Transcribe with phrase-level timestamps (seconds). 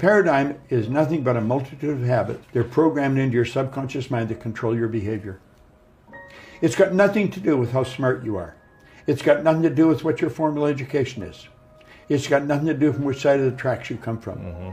[0.00, 2.42] Paradigm is nothing but a multitude of habits.
[2.54, 5.40] They're programmed into your subconscious mind that control your behavior.
[6.62, 8.56] It's got nothing to do with how smart you are.
[9.06, 11.48] It's got nothing to do with what your formal education is.
[12.08, 14.38] It's got nothing to do from which side of the tracks you come from.
[14.38, 14.70] Mm-hmm.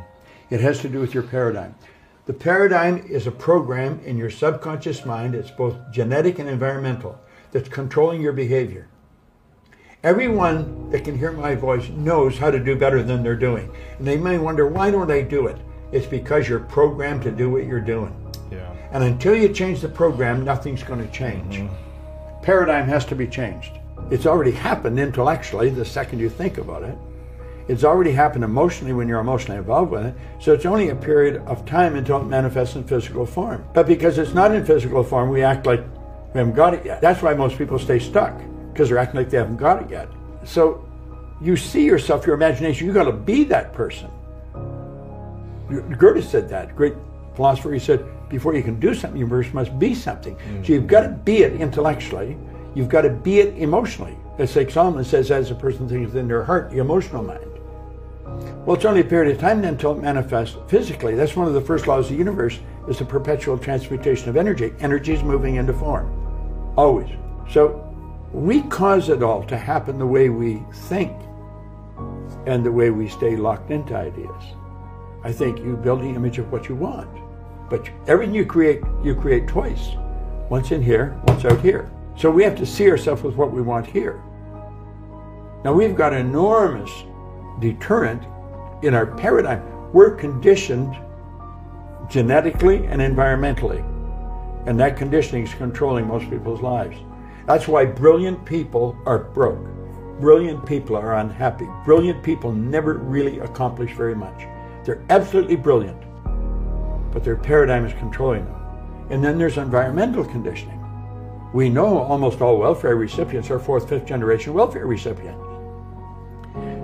[0.50, 1.76] It has to do with your paradigm.
[2.26, 5.36] The paradigm is a program in your subconscious mind.
[5.36, 7.20] It's both genetic and environmental
[7.52, 8.88] that's controlling your behavior.
[10.04, 13.72] Everyone that can hear my voice knows how to do better than they're doing.
[13.98, 15.58] And they may wonder, why don't I do it?
[15.92, 18.16] It's because you're programmed to do what you're doing.
[18.52, 18.72] Yeah.
[18.92, 21.56] And until you change the program, nothing's going to change.
[21.56, 22.44] Mm-hmm.
[22.44, 23.72] Paradigm has to be changed.
[24.12, 26.96] It's already happened intellectually the second you think about it.
[27.68, 30.14] It's already happened emotionally when you're emotionally involved with it.
[30.40, 33.68] So it's only a period of time until it manifests in physical form.
[33.74, 35.82] But because it's not in physical form, we act like
[36.34, 37.02] we haven't got it yet.
[37.02, 38.40] That's why most people stay stuck
[38.78, 40.08] because they're acting like they haven't got it yet.
[40.46, 40.88] So
[41.42, 44.08] you see yourself, your imagination, you got to be that person.
[45.98, 46.94] Goethe said that, great
[47.34, 47.74] philosopher.
[47.74, 50.36] He said, before you can do something, you first must be something.
[50.36, 50.64] Mm-hmm.
[50.64, 52.38] So you've got to be it intellectually,
[52.76, 54.16] you've got to be it emotionally.
[54.38, 57.50] It's like Solomon says, as a person thinks in their heart, the emotional mind.
[58.64, 61.16] Well, it's only a period of time then until it manifests physically.
[61.16, 64.72] That's one of the first laws of the universe is the perpetual transmutation of energy.
[64.82, 66.14] Energy is moving into form.
[66.78, 67.10] Always.
[67.50, 67.87] So
[68.34, 71.14] we cause it all to happen the way we think
[72.46, 74.44] and the way we stay locked into ideas.
[75.24, 77.10] I think you build the image of what you want.
[77.70, 79.90] But everything you create, you create twice.
[80.50, 81.92] Once in here, once out here.
[82.16, 84.22] So we have to see ourselves with what we want here.
[85.64, 86.92] Now we've got enormous
[87.60, 88.24] deterrent
[88.84, 89.92] in our paradigm.
[89.92, 90.96] We're conditioned
[92.10, 93.84] genetically and environmentally.
[94.68, 96.98] And that conditioning is controlling most people's lives.
[97.48, 99.66] That's why brilliant people are broke.
[100.20, 101.66] Brilliant people are unhappy.
[101.86, 104.44] Brilliant people never really accomplish very much.
[104.84, 106.02] They're absolutely brilliant,
[107.14, 109.08] but their paradigm is controlling them.
[109.12, 110.84] And then there's environmental conditioning.
[111.54, 115.42] We know almost all welfare recipients are fourth, fifth generation welfare recipients.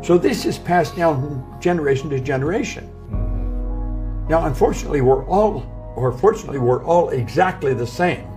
[0.08, 2.90] So this is passed down generation to generation.
[4.30, 5.66] Now, unfortunately, we're all,
[5.98, 8.33] or fortunately, we're all exactly the same.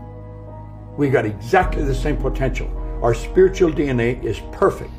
[0.96, 2.70] We got exactly the same potential.
[3.02, 4.92] Our spiritual DNA is perfect.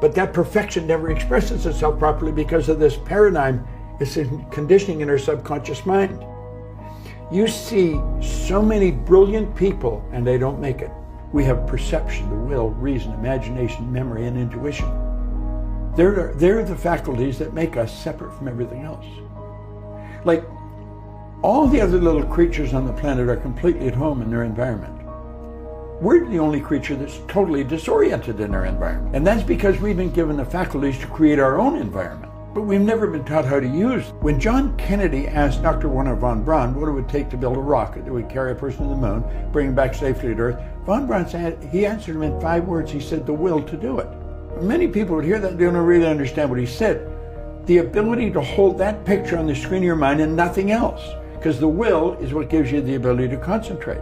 [0.00, 3.66] But that perfection never expresses itself properly because of this paradigm.
[3.98, 4.18] It's
[4.50, 6.22] conditioning in our subconscious mind.
[7.32, 10.90] You see so many brilliant people and they don't make it.
[11.32, 14.86] We have perception, the will, reason, imagination, memory, and intuition.
[15.96, 19.06] They're, they're the faculties that make us separate from everything else.
[20.24, 20.44] Like
[21.42, 24.92] all the other little creatures on the planet are completely at home in their environment.
[26.00, 29.14] We're the only creature that's totally disoriented in our environment.
[29.16, 32.32] And that's because we've been given the faculties to create our own environment.
[32.54, 34.04] But we've never been taught how to use.
[34.20, 35.88] When John Kennedy asked Dr.
[35.88, 38.54] Wernher von Braun what it would take to build a rocket that would carry a
[38.54, 42.16] person to the moon, bring him back safely to Earth, von Braun said, he answered
[42.16, 42.90] him in five words.
[42.90, 44.08] He said, the will to do it.
[44.62, 47.12] Many people would hear that and don't really understand what he said.
[47.66, 51.02] The ability to hold that picture on the screen of your mind and nothing else.
[51.46, 54.00] Because the will is what gives you the ability to concentrate.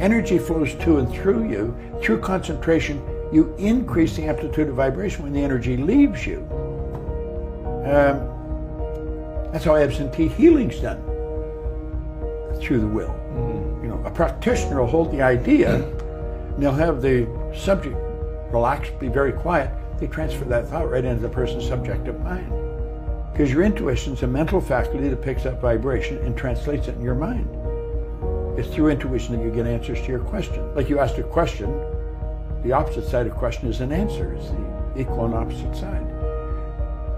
[0.00, 1.76] Energy flows to and through you.
[2.02, 6.38] Through concentration, you increase the amplitude of vibration when the energy leaves you.
[7.84, 8.16] Um,
[9.52, 11.02] that's how absentee healing's done
[12.62, 13.08] through the will.
[13.08, 13.84] Mm-hmm.
[13.84, 17.94] You know, a practitioner will hold the idea, and they'll have the subject
[18.50, 19.70] relax, be very quiet.
[20.00, 22.61] They transfer that thought right into the person's subjective mind.
[23.32, 27.02] Because your intuition is a mental faculty that picks up vibration and translates it in
[27.02, 27.48] your mind.
[28.58, 30.74] It's through intuition that you get answers to your question.
[30.74, 31.72] Like you asked a question,
[32.62, 34.34] the opposite side of question is an answer.
[34.34, 36.06] It's the equal and opposite side.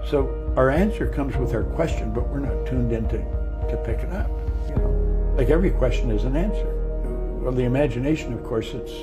[0.09, 3.99] So our answer comes with our question, but we're not tuned in to, to pick
[3.99, 4.29] it up.
[4.69, 6.65] You know, like every question is an answer.
[7.41, 8.93] Well, the imagination, of course, it's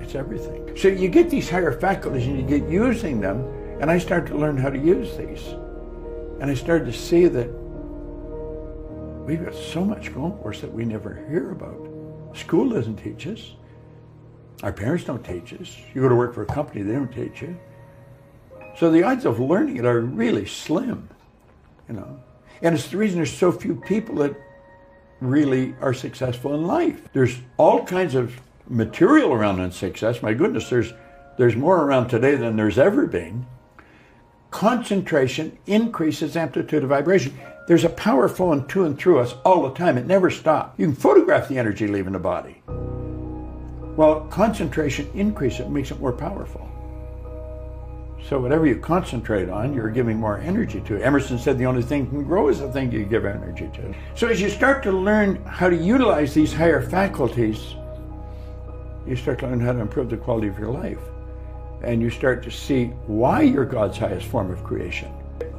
[0.00, 0.76] it's everything.
[0.76, 3.44] So you get these higher faculties and you get using them,
[3.80, 5.54] and I start to learn how to use these.
[6.40, 7.48] And I started to see that
[9.24, 11.88] we've got so much going for us that we never hear about.
[12.34, 13.54] School doesn't teach us.
[14.62, 15.76] Our parents don't teach us.
[15.94, 17.58] You go to work for a company, they don't teach you.
[18.78, 21.08] So the odds of learning it are really slim,
[21.88, 22.20] you know.
[22.62, 24.34] And it's the reason there's so few people that
[25.20, 27.08] really are successful in life.
[27.12, 28.38] There's all kinds of
[28.68, 30.22] material around in success.
[30.22, 30.92] My goodness, there's
[31.38, 33.46] there's more around today than there's ever been
[34.50, 37.38] concentration increases amplitude of vibration.
[37.66, 39.98] There's a power flowing to and through us all the time.
[39.98, 40.78] It never stops.
[40.78, 42.62] You can photograph the energy leaving the body.
[43.96, 46.70] Well, concentration increases it, makes it more powerful.
[48.28, 51.00] So whatever you concentrate on, you're giving more energy to.
[51.00, 53.94] Emerson said the only thing can grow is the thing you give energy to.
[54.16, 57.74] So as you start to learn how to utilize these higher faculties,
[59.06, 60.98] you start to learn how to improve the quality of your life.
[61.82, 65.12] And you start to see why you're God's highest form of creation.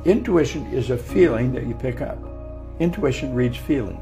[0.05, 2.17] Intuition is a feeling that you pick up.
[2.79, 4.01] Intuition reads feeling.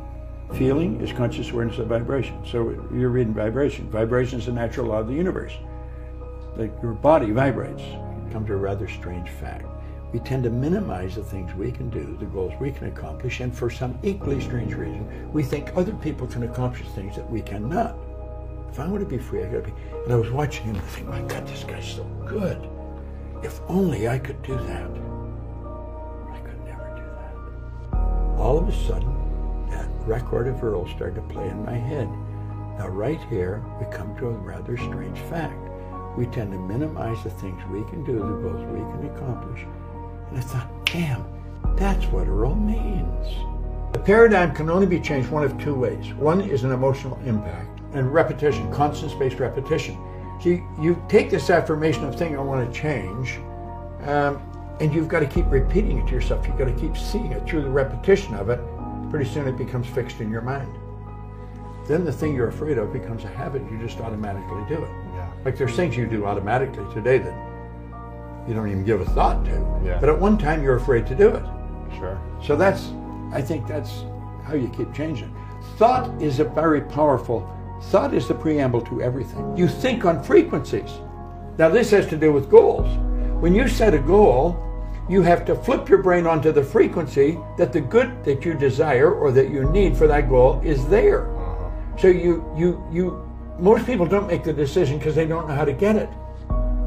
[0.53, 2.39] Feeling is conscious awareness of vibration.
[2.45, 3.89] So you're reading vibration.
[3.89, 5.53] Vibration is a natural law of the universe.
[6.55, 7.83] Like your body vibrates.
[8.31, 9.65] Come to a rather strange fact.
[10.13, 13.53] We tend to minimize the things we can do, the goals we can accomplish, and
[13.53, 17.97] for some equally strange reason, we think other people can accomplish things that we cannot.
[18.75, 19.73] If I want to be free, I gotta be.
[20.03, 22.67] And I was watching him and think, my God, this guy's so good.
[23.41, 24.89] If only I could do that.
[26.29, 27.97] I could never do that.
[28.37, 32.09] All of a sudden, that record of Earl started to play in my head.
[32.77, 35.55] Now, right here, we come to a rather strange fact.
[36.17, 39.61] We tend to minimize the things we can do, the goals we can accomplish.
[40.31, 41.25] And I thought, damn,
[41.77, 43.93] that's what Earl means.
[43.93, 46.13] The paradigm can only be changed one of two ways.
[46.15, 49.97] One is an emotional impact and repetition, constant spaced repetition.
[50.41, 53.39] So you, you take this affirmation of thing I want to change,
[54.01, 54.41] um,
[54.79, 56.45] and you've got to keep repeating it to yourself.
[56.45, 58.59] You've got to keep seeing it through the repetition of it.
[59.09, 60.77] Pretty soon it becomes fixed in your mind.
[61.87, 63.61] Then the thing you're afraid of becomes a habit.
[63.71, 64.89] You just automatically do it.
[65.13, 65.31] Yeah.
[65.45, 67.55] Like there's things you do automatically today that
[68.47, 69.81] you don't even give a thought to.
[69.83, 69.99] Yeah.
[69.99, 71.43] But at one time you're afraid to do it.
[71.97, 72.19] Sure.
[72.43, 72.91] So that's,
[73.31, 74.03] I think that's
[74.43, 75.33] how you keep changing.
[75.77, 77.47] Thought is a very powerful,
[77.83, 79.55] thought is the preamble to everything.
[79.55, 80.91] You think on frequencies.
[81.57, 82.87] Now this has to do with goals.
[83.41, 84.61] When you set a goal,
[85.07, 89.13] you have to flip your brain onto the frequency that the good that you desire
[89.13, 91.29] or that you need for that goal is there.
[91.99, 95.65] So you you you most people don't make the decision because they don't know how
[95.65, 96.09] to get it.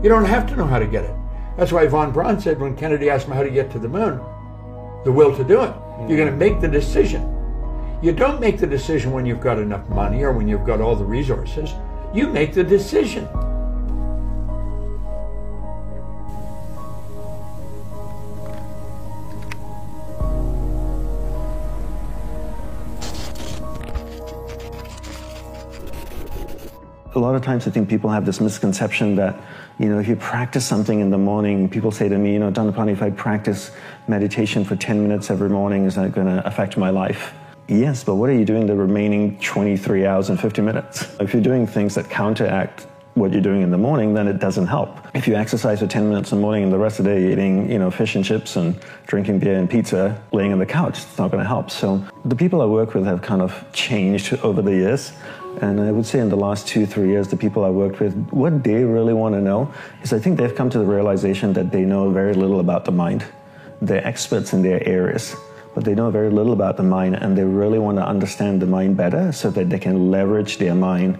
[0.03, 1.15] You don't have to know how to get it.
[1.57, 4.21] That's why von Braun said when Kennedy asked him how to get to the moon,
[5.05, 5.75] the will to do it.
[6.09, 6.39] You're going to mm-hmm.
[6.39, 7.38] make the decision.
[8.01, 10.95] You don't make the decision when you've got enough money or when you've got all
[10.95, 11.75] the resources.
[12.15, 13.29] You make the decision.
[27.15, 29.41] a lot of times I think people have this misconception that,
[29.81, 32.53] you know, if you practice something in the morning, people say to me, you know,
[32.53, 33.73] Dandapani, if I practice
[34.07, 37.35] meditation for 10 minutes every morning, is that going to affect my life?
[37.71, 41.07] Yes, but what are you doing the remaining 23 hours and 50 minutes?
[41.21, 44.69] If you're doing things that counteract what you're doing in the morning, then it doesn't
[44.69, 44.97] help.
[45.15, 47.31] If you exercise for 10 minutes in the morning and the rest of the day
[47.31, 48.75] eating, you know, fish and chips and
[49.07, 51.71] drinking beer and pizza, laying on the couch, it's not going to help.
[51.71, 55.13] So the people I work with have kind of changed over the years.
[55.61, 58.15] And I would say in the last two, three years, the people I worked with,
[58.31, 59.71] what they really want to know
[60.03, 62.93] is I think they've come to the realization that they know very little about the
[62.93, 63.27] mind.
[63.83, 65.37] They're experts in their areas,
[65.79, 68.67] but they know very little about the mind, and they really want to understand the
[68.67, 71.17] mind better so that they can leverage their mind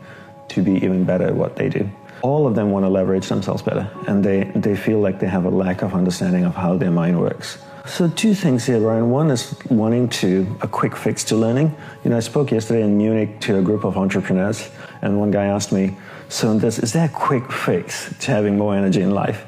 [0.49, 1.89] to be even better at what they do.
[2.23, 5.45] All of them want to leverage themselves better, and they, they feel like they have
[5.45, 7.59] a lack of understanding of how their mind works.
[7.87, 9.11] So two things here, Ryan.
[9.11, 11.73] One is wanting to a quick fix to learning.
[12.03, 14.69] You know, I spoke yesterday in Munich to a group of entrepreneurs,
[15.03, 15.97] and one guy asked me,
[16.29, 19.47] "So, this, is there a quick fix to having more energy in life?"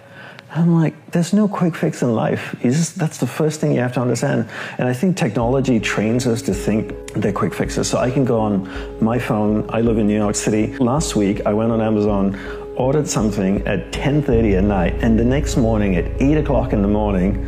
[0.53, 2.55] I'm like, there's no quick fix in life.
[2.63, 4.49] Just, that's the first thing you have to understand.
[4.79, 7.89] And I think technology trains us to think they're quick fixes.
[7.89, 9.69] So I can go on my phone.
[9.71, 10.77] I live in New York City.
[10.79, 12.39] Last week, I went on Amazon,
[12.77, 16.89] ordered something at 10:30 at night, and the next morning at 8 o'clock in the
[16.89, 17.45] morning,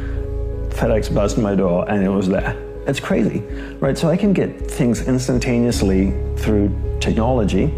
[0.71, 2.57] FedEx buzzed my door and it was there.
[2.87, 3.41] It's crazy,
[3.79, 3.97] right?
[3.97, 7.73] So I can get things instantaneously through technology,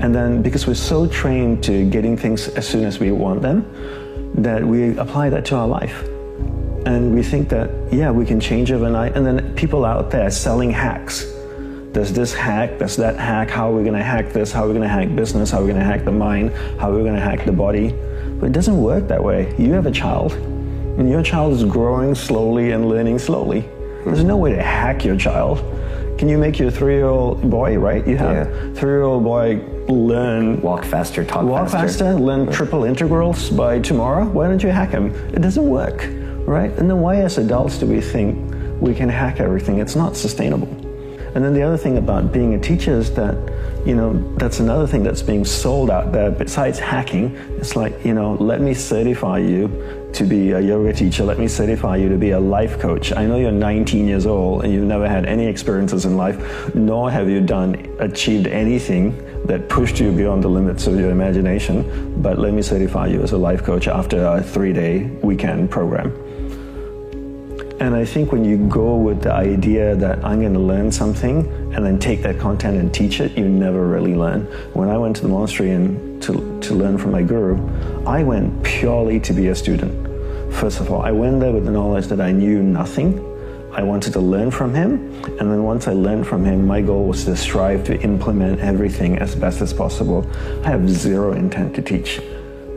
[0.00, 3.64] and then because we're so trained to getting things as soon as we want them,
[4.34, 6.04] that we apply that to our life.
[6.86, 9.16] And we think that, yeah, we can change overnight.
[9.16, 11.26] And then people out there selling hacks.
[11.92, 13.50] There's this hack, there's that hack.
[13.50, 14.52] How are we going to hack this?
[14.52, 15.50] How are we going to hack business?
[15.50, 16.52] How are we going to hack the mind?
[16.78, 17.92] How are we going to hack the body?
[18.38, 19.52] But it doesn't work that way.
[19.58, 23.68] You have a child, and your child is growing slowly and learning slowly.
[24.04, 25.58] There's no way to hack your child.
[26.20, 28.06] Can you make your three-year-old boy, right?
[28.06, 28.74] You have Yeah.
[28.74, 29.58] three-year-old boy
[29.88, 32.04] learn Walk faster, talk walk faster.
[32.04, 34.26] faster, learn triple integrals by tomorrow.
[34.26, 35.14] Why don't you hack him?
[35.32, 36.06] It doesn't work,
[36.44, 36.72] right?
[36.76, 38.36] And then why, as adults, do we think
[38.82, 39.78] we can hack everything?
[39.78, 40.68] It's not sustainable.
[41.34, 43.34] And then the other thing about being a teacher is that
[43.86, 46.30] you know, that's another thing that's being sold out there.
[46.30, 49.70] Besides hacking, it's like, you know, let me certify you
[50.14, 51.24] to be a yoga teacher.
[51.24, 53.12] Let me certify you to be a life coach.
[53.12, 57.10] I know you're 19 years old and you've never had any experiences in life, nor
[57.10, 59.14] have you done, achieved anything
[59.46, 62.22] that pushed you beyond the limits of your imagination.
[62.22, 66.12] But let me certify you as a life coach after a three day weekend program.
[67.80, 71.59] And I think when you go with the idea that I'm going to learn something
[71.74, 74.42] and then take that content and teach it, you never really learn.
[74.72, 77.56] When I went to the monastery and to, to learn from my guru,
[78.06, 80.08] I went purely to be a student.
[80.54, 83.26] First of all, I went there with the knowledge that I knew nothing.
[83.72, 87.06] I wanted to learn from him, and then once I learned from him, my goal
[87.06, 90.26] was to strive to implement everything as best as possible.
[90.64, 92.18] I have zero intent to teach,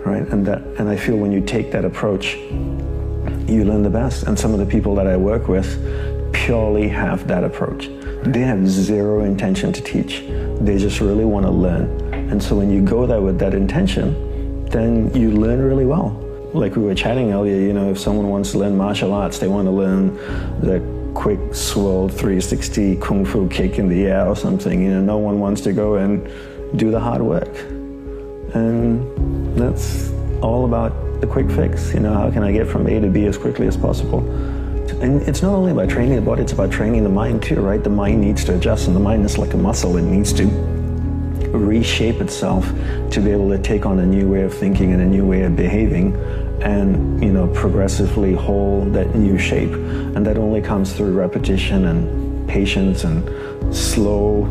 [0.05, 0.21] right?
[0.21, 4.23] And that, and I feel when you take that approach, you learn the best.
[4.23, 7.89] And some of the people that I work with purely have that approach.
[8.25, 10.23] They have zero intention to teach.
[10.61, 12.13] They just really want to learn.
[12.31, 16.19] And so when you go there with that intention, then you learn really well.
[16.53, 19.47] Like we were chatting earlier, you know, if someone wants to learn martial arts, they
[19.47, 20.15] want to learn
[20.61, 20.81] the
[21.13, 24.81] quick swirl 360 kung fu kick in the air or something.
[24.81, 26.25] You know, no one wants to go and
[26.77, 27.55] do the hard work.
[28.55, 30.11] And that's
[30.41, 31.93] all about the quick fix.
[31.93, 34.21] You know, how can I get from A to B as quickly as possible?
[34.91, 37.83] And it's not only about training the body, it's about training the mind too, right?
[37.83, 39.97] The mind needs to adjust, and the mind is like a muscle.
[39.97, 40.45] It needs to
[41.53, 42.65] reshape itself
[43.11, 45.43] to be able to take on a new way of thinking and a new way
[45.43, 46.15] of behaving
[46.61, 52.49] and you know progressively hold that new shape and that only comes through repetition and
[52.49, 54.45] patience and slow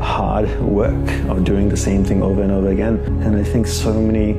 [0.00, 3.92] hard work of doing the same thing over and over again and i think so
[3.92, 4.34] many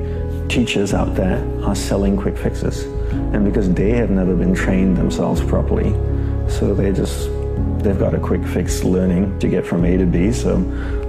[0.47, 2.85] teachers out there are selling quick fixes.
[3.33, 5.91] And because they have never been trained themselves properly,
[6.49, 7.29] so they just,
[7.83, 10.57] they've got a quick fix learning to get from A to B, so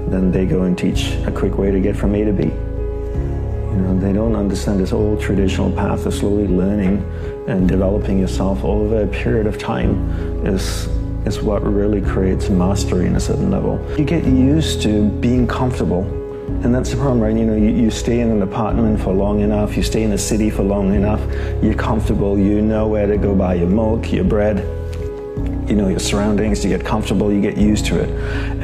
[0.08, 2.44] then they go and teach a quick way to get from A to B.
[2.44, 7.04] You know, they don't understand this old traditional path of slowly learning
[7.46, 10.88] and developing yourself over a period of time is
[11.26, 13.84] is what really creates mastery in a certain level.
[13.98, 16.04] You get used to being comfortable
[16.46, 17.36] and that's the problem, right?
[17.36, 20.18] You know, you, you stay in an apartment for long enough, you stay in a
[20.18, 21.20] city for long enough,
[21.62, 24.58] you're comfortable, you know where to go buy your milk, your bread,
[25.68, 28.08] you know your surroundings, you get comfortable, you get used to it.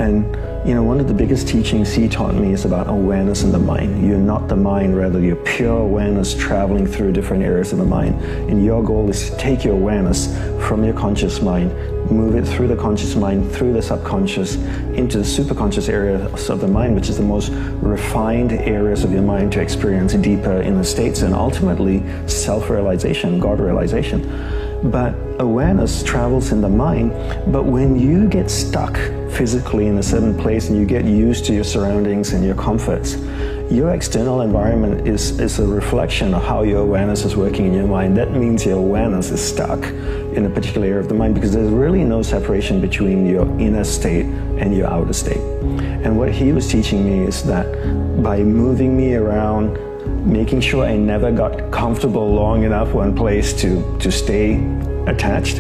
[0.01, 3.51] And you know, one of the biggest teachings he taught me is about awareness in
[3.51, 4.07] the mind.
[4.07, 8.23] You're not the mind, rather, you're pure awareness traveling through different areas of the mind.
[8.49, 10.29] And your goal is to take your awareness
[10.69, 11.75] from your conscious mind,
[12.13, 14.55] move it through the conscious mind, through the subconscious,
[14.95, 17.51] into the superconscious areas of the mind, which is the most
[17.83, 23.59] refined areas of your mind to experience deeper inner states and ultimately self realization, God
[23.59, 24.23] realization.
[24.93, 27.11] But awareness travels in the mind.
[27.53, 28.97] But when you get stuck
[29.33, 33.17] physically in a certain place and you get used to your surroundings and your comforts,
[33.71, 37.87] your external environment is, is a reflection of how your awareness is working in your
[37.87, 38.17] mind.
[38.17, 41.71] That means your awareness is stuck in a particular area of the mind because there's
[41.71, 45.41] really no separation between your inner state and your outer state.
[46.05, 47.67] And what he was teaching me is that
[48.23, 49.79] by moving me around,
[50.31, 54.57] making sure I never got comfortable long enough one place to, to stay
[55.07, 55.57] attached.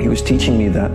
[0.00, 0.90] He was teaching me that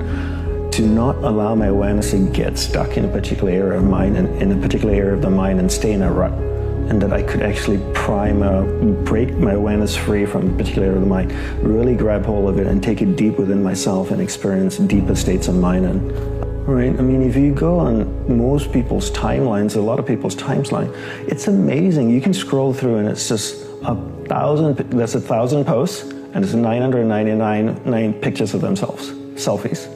[0.76, 4.28] to not allow my awareness to get stuck in a particular area of mind and
[4.42, 6.34] in a particular area of the mind and stay in a rut.
[6.34, 8.64] And that I could actually prime, uh,
[9.06, 11.32] break my awareness free from a particular area of the mind,
[11.64, 15.48] really grab hold of it and take it deep within myself and experience deeper states
[15.48, 16.36] of mind and
[16.68, 16.98] Right.
[16.98, 20.92] I mean, if you go on most people's timelines, a lot of people's timeline,
[21.26, 22.10] it's amazing.
[22.10, 23.96] You can scroll through and it's just a
[24.28, 26.02] thousand, there's a thousand posts
[26.34, 29.95] and it's 999 nine pictures of themselves, selfies.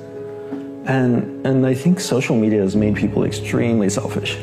[0.90, 4.36] And, and I think social media has made people extremely selfish.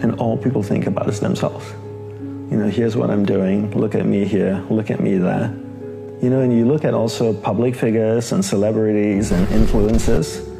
[0.00, 1.70] And all people think about is themselves.
[2.50, 3.70] You know, here's what I'm doing.
[3.72, 4.64] Look at me here.
[4.70, 5.54] Look at me there.
[6.22, 10.50] You know, and you look at also public figures and celebrities and influencers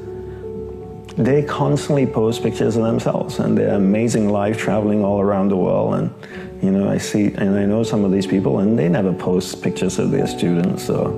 [1.17, 5.95] they constantly post pictures of themselves and their amazing life traveling all around the world.
[5.95, 6.13] And,
[6.61, 9.63] you know, I see and I know some of these people and they never post
[9.63, 11.11] pictures of their students or,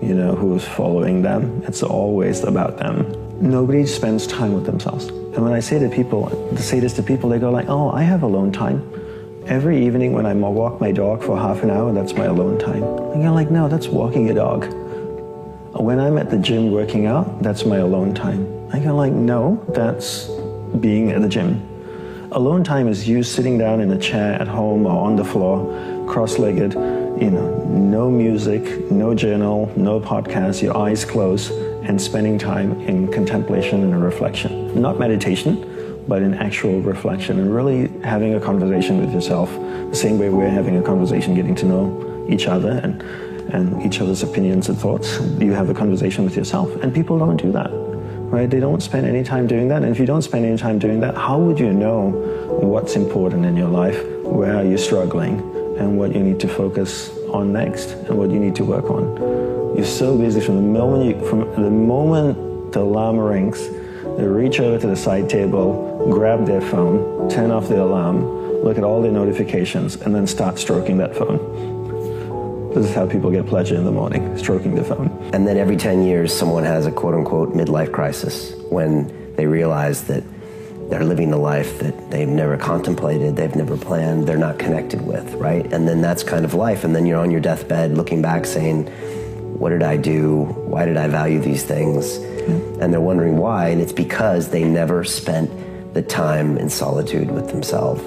[0.00, 1.64] you know, who's following them.
[1.66, 3.19] It's always about them.
[3.40, 5.06] Nobody spends time with themselves.
[5.06, 6.28] And when I say to people,
[6.58, 8.82] say this to people, they go like, oh, I have alone time.
[9.46, 12.82] Every evening when I walk my dog for half an hour, that's my alone time.
[12.82, 14.66] And you're like, no, that's walking a dog.
[15.72, 18.46] When I'm at the gym working out, that's my alone time.
[18.74, 20.28] I go like, no, that's
[20.78, 21.66] being at the gym.
[22.32, 26.06] Alone time is you sitting down in a chair at home or on the floor,
[26.06, 31.50] cross-legged, you know, no music, no journal, no podcast, your eyes closed,
[31.90, 34.80] and spending time in contemplation and reflection.
[34.80, 40.16] Not meditation, but in actual reflection and really having a conversation with yourself, the same
[40.16, 43.02] way we're having a conversation, getting to know each other and,
[43.52, 45.18] and each other's opinions and thoughts.
[45.40, 47.70] You have a conversation with yourself, and people don't do that.
[47.72, 48.48] Right?
[48.48, 49.82] They don't spend any time doing that.
[49.82, 52.10] And if you don't spend any time doing that, how would you know
[52.62, 54.00] what's important in your life?
[54.22, 55.40] Where are you struggling?
[55.76, 59.76] And what you need to focus on next and what you need to work on.
[59.76, 63.68] You're so busy from the moment you, from the moment the alarm rings,
[64.16, 68.78] they reach over to the side table, grab their phone, turn off the alarm, look
[68.78, 72.72] at all their notifications, and then start stroking that phone.
[72.74, 75.08] This is how people get pleasure in the morning, stroking the phone.
[75.32, 80.04] And then every 10 years, someone has a quote unquote midlife crisis when they realize
[80.04, 80.22] that
[80.90, 85.32] they're living a life that they've never contemplated, they've never planned, they're not connected with,
[85.34, 85.72] right?
[85.72, 86.82] And then that's kind of life.
[86.82, 88.86] And then you're on your deathbed looking back saying,
[89.58, 90.44] What did I do?
[90.44, 92.18] Why did I value these things?
[92.18, 92.82] Mm-hmm.
[92.82, 93.68] And they're wondering why.
[93.68, 95.50] And it's because they never spent
[95.94, 98.02] the time in solitude with themselves.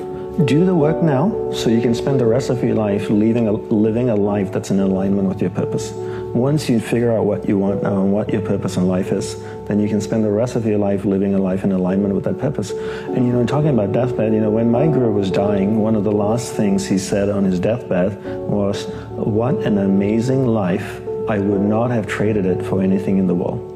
[0.46, 3.52] Do the work now so you can spend the rest of your life living a,
[3.54, 5.92] living a life that's in alignment with your purpose.
[6.34, 9.80] Once you figure out what you want and what your purpose in life is, then
[9.80, 12.40] you can spend the rest of your life living a life in alignment with that
[12.40, 12.72] purpose.
[12.72, 16.04] And you know, talking about deathbed, you know, when my guru was dying, one of
[16.04, 18.18] the last things he said on his deathbed
[18.50, 21.02] was, What an amazing life.
[21.30, 23.70] I would not have traded it for anything in the world.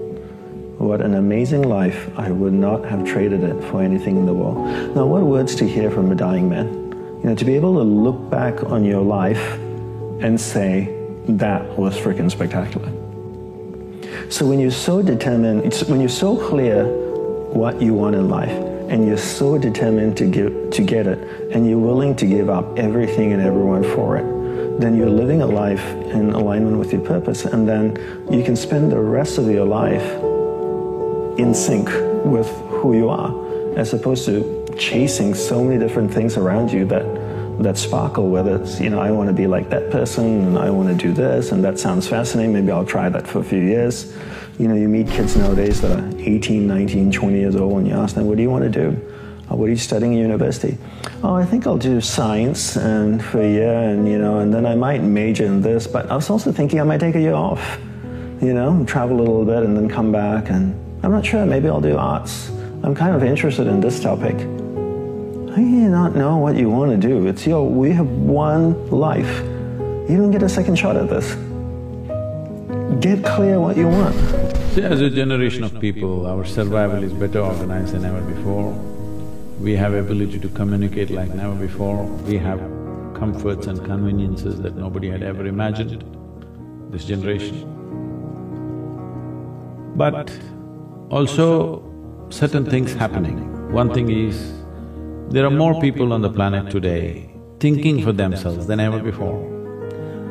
[0.79, 2.09] What an amazing life.
[2.17, 4.57] I would not have traded it for anything in the world.
[4.95, 6.67] Now, what words to hear from a dying man?
[6.67, 9.53] You know, to be able to look back on your life
[10.21, 12.89] and say, that was freaking spectacular.
[14.29, 16.86] So when you're so determined, when you're so clear
[17.53, 18.50] what you want in life,
[18.89, 21.19] and you're so determined to give to get it,
[21.53, 25.46] and you're willing to give up everything and everyone for it, then you're living a
[25.46, 27.98] life in alignment with your purpose, and then
[28.31, 30.05] you can spend the rest of your life
[31.38, 31.89] in sync
[32.25, 37.03] with who you are, as opposed to chasing so many different things around you that
[37.59, 40.69] that sparkle, whether it's, you know, I want to be like that person and I
[40.69, 42.53] want to do this and that sounds fascinating.
[42.53, 44.15] Maybe I'll try that for a few years.
[44.59, 47.93] You know, you meet kids nowadays that are 18, 19, 20 years old and you
[47.93, 49.13] ask them, what do you want to do?
[49.49, 50.77] Oh, what are you studying at university?
[51.23, 54.65] Oh, I think I'll do science and for a year and, you know, and then
[54.65, 57.33] I might major in this, but I was also thinking I might take a year
[57.33, 57.79] off,
[58.41, 61.70] you know, travel a little bit and then come back and I'm not sure, maybe
[61.70, 62.50] I'll do arts.
[62.83, 64.35] I'm kind of interested in this topic.
[65.57, 67.25] How do you not know what you want to do?
[67.25, 69.39] It's your, we have one life.
[70.07, 71.33] You don't get a second shot at this.
[73.01, 74.13] Get clear what you want.
[74.74, 78.72] See, as a generation of people, our survival is better organized than ever before.
[79.59, 82.03] We have ability to communicate like never before.
[82.03, 82.59] We have
[83.15, 86.03] comforts and conveniences that nobody had ever imagined,
[86.91, 87.63] this generation.
[89.96, 90.31] But
[91.09, 91.81] also
[92.29, 93.72] certain things happening.
[93.72, 94.56] One thing is,
[95.29, 99.40] there are more people on the planet today thinking for themselves than ever before.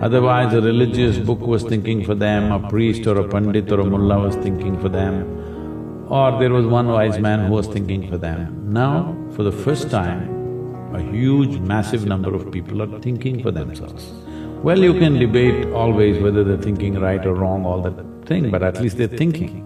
[0.01, 3.85] Otherwise, a religious book was thinking for them, a priest or a pandit or a
[3.85, 5.15] mullah was thinking for them,
[6.09, 8.73] or there was one wise man who was thinking for them.
[8.73, 10.35] Now, for the first time,
[10.95, 14.11] a huge, massive number of people are thinking for themselves.
[14.63, 18.63] Well, you can debate always whether they're thinking right or wrong, all that thing, but
[18.63, 19.63] at least they're thinking.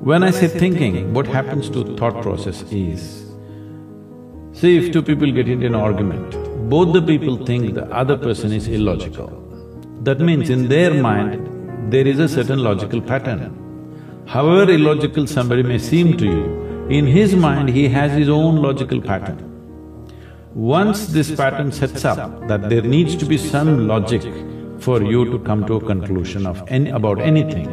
[0.00, 3.25] When I say thinking, what happens to thought process is,
[4.58, 6.34] See, if two people get into an argument,
[6.70, 9.28] both the people think the other person is illogical.
[10.02, 13.42] That means in their mind, there is a certain logical pattern.
[14.26, 19.02] However illogical somebody may seem to you, in his mind he has his own logical
[19.02, 19.38] pattern.
[20.54, 24.22] Once this pattern sets up that there needs to be some logic
[24.78, 26.88] for you to come to a conclusion of any…
[26.88, 27.68] about anything,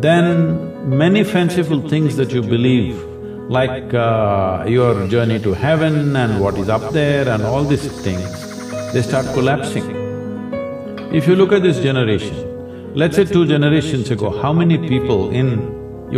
[0.00, 3.08] then many fanciful things that you believe
[3.52, 8.30] like uh, your journey to heaven and what is up there and all these things,
[8.94, 9.84] they start collapsing.
[11.12, 15.48] If you look at this generation, let's say two generations ago, how many people in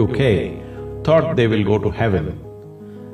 [0.04, 2.40] UK thought they will go to heaven?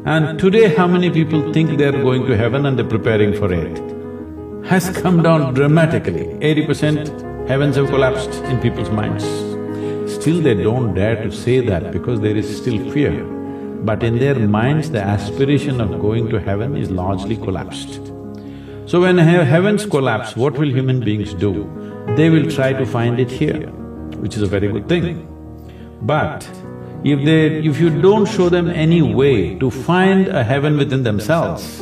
[0.05, 3.83] And today, how many people think they're going to heaven and they're preparing for it?
[4.67, 6.37] Has come down dramatically.
[6.43, 7.09] Eighty percent
[7.49, 9.25] heavens have collapsed in people's minds.
[10.15, 13.13] Still they don't dare to say that because there is still fear
[13.85, 18.01] but in their minds the aspiration of going to heaven is largely collapsed.
[18.87, 21.71] So when he heavens collapse, what will human beings do?
[22.17, 23.69] They will try to find it here,
[24.19, 25.27] which is a very good thing.
[26.03, 26.49] But
[27.05, 27.59] if they…
[27.59, 31.79] if you don't show them any way to find a heaven within themselves,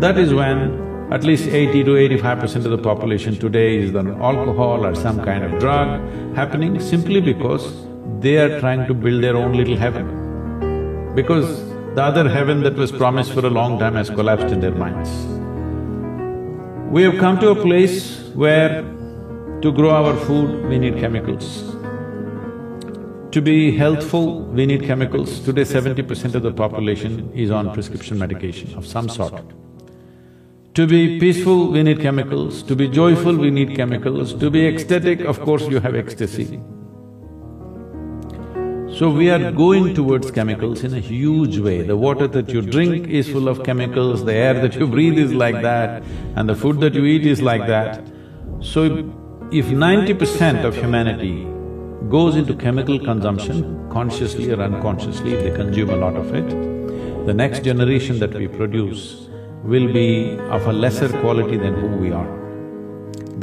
[0.00, 0.80] that is when
[1.12, 5.22] at least eighty to eighty-five percent of the population today is on alcohol or some
[5.22, 6.00] kind of drug
[6.34, 7.86] happening simply because
[8.20, 10.21] they are trying to build their own little heaven.
[11.14, 11.62] Because
[11.94, 15.10] The other heaven that was promised for a long time has collapsed in their minds.
[16.90, 18.80] We have come to a place where
[19.60, 21.76] to grow our food, we need chemicals.
[23.32, 25.40] To be healthful, we need chemicals.
[25.40, 29.34] Today, seventy percent of the population is on prescription medication of some sort.
[30.72, 32.62] To be peaceful, we need chemicals.
[32.62, 34.32] To be joyful, we need chemicals.
[34.32, 36.58] To be ecstatic, of course, you have ecstasy.
[39.02, 41.82] So we are going towards chemicals in a huge way.
[41.82, 45.34] The water that you drink is full of chemicals, the air that you breathe is
[45.34, 46.04] like that,
[46.36, 48.00] and the food that you eat is like that.
[48.60, 49.12] So
[49.50, 51.48] if ninety percent of humanity
[52.08, 56.48] goes into chemical consumption, consciously or unconsciously, they consume a lot of it,
[57.26, 59.28] the next generation that we produce
[59.64, 62.30] will be of a lesser quality than who we are.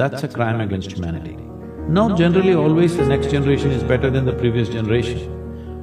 [0.03, 1.35] That's a crime against humanity.
[1.89, 5.35] Now generally always the next generation is better than the previous generation.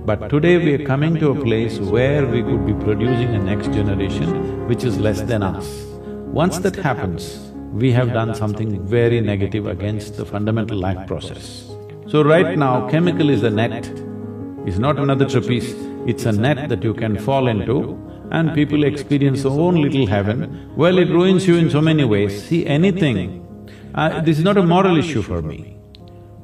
[0.07, 3.73] But today we are coming to a place where we could be producing a next
[3.73, 5.67] generation which is less than us.
[6.43, 11.69] Once that happens, we have done something very negative against the fundamental life process.
[12.07, 13.91] So right now, chemical is a net,
[14.65, 15.75] it's not another trapeze,
[16.07, 20.73] it's a net that you can fall into and people experience their own little heaven.
[20.77, 22.45] Well, it ruins you in so many ways.
[22.45, 23.43] See, anything,
[23.93, 25.79] uh, this is not a moral issue for me.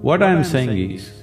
[0.01, 1.22] What I am saying is,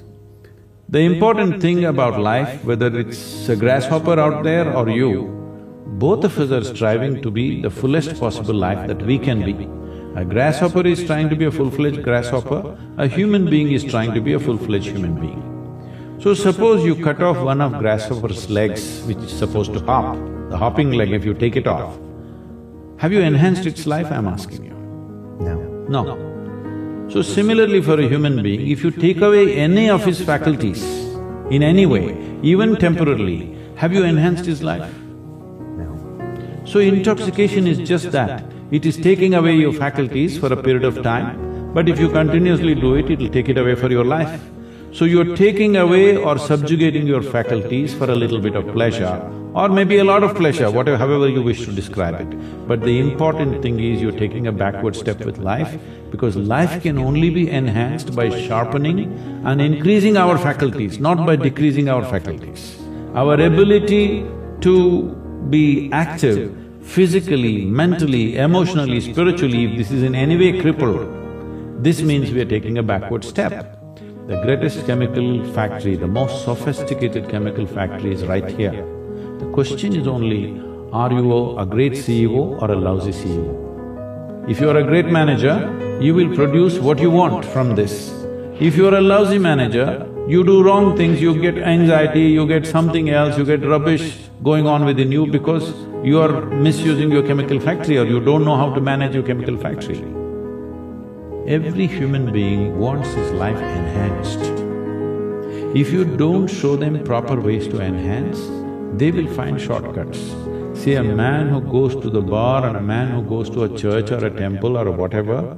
[0.92, 5.36] the important thing about life, whether it's a grasshopper out there or you,
[5.86, 9.70] both of us are striving to be the fullest possible life that we can be.
[10.20, 14.22] A grasshopper is trying to be a full-fledged grasshopper, a human being is trying to
[14.22, 16.18] be a full-fledged human being.
[16.20, 20.18] So suppose you cut off one of grasshopper's legs which is supposed to hop,
[20.50, 22.00] the hopping leg, if you take it off,
[22.98, 24.74] have you enhanced its life, I'm asking you?
[25.40, 25.86] No.
[25.88, 26.29] No.
[27.10, 30.84] So similarly for a human being, if you take away any of his faculties
[31.50, 34.94] in any way, even temporarily, have you enhanced his life?
[35.76, 36.64] No.
[36.66, 41.02] So intoxication is just that, it is taking away your faculties for a period of
[41.02, 44.40] time, but if you continuously do it, it'll take it away for your life.
[44.92, 49.68] So you're taking away or subjugating your faculties for a little bit of pleasure or
[49.68, 52.68] maybe a lot of pleasure, whatever, however you wish to describe it.
[52.68, 55.78] But the important thing is you're taking a backward step with life
[56.12, 59.02] because life can only be enhanced by sharpening
[59.46, 62.78] and increasing our faculties, not by decreasing our faculties.
[63.16, 64.26] Our ability
[64.62, 64.76] to
[65.50, 72.32] be active physically, mentally, emotionally, spiritually, if this is in any way crippled, this means
[72.32, 73.76] we are taking a backward step.
[74.28, 78.99] The greatest chemical factory, the most sophisticated chemical factory is right here.
[79.60, 80.58] Question is only,
[80.94, 84.50] are you a great CEO or a lousy CEO?
[84.50, 85.56] If you are a great manager,
[86.00, 88.10] you will produce what you want from this.
[88.62, 92.66] If you are a lousy manager, you do wrong things, you get anxiety, you get
[92.66, 95.74] something else, you get rubbish going on within you because
[96.06, 99.58] you are misusing your chemical factory or you don't know how to manage your chemical
[99.58, 100.00] factory.
[101.54, 104.40] Every human being wants his life enhanced.
[105.76, 108.40] If you don't show them proper ways to enhance,
[108.94, 110.20] they will find shortcuts.
[110.74, 113.78] See, a man who goes to the bar and a man who goes to a
[113.78, 115.58] church or a temple or whatever,